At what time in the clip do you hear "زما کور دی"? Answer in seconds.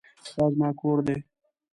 0.53-1.15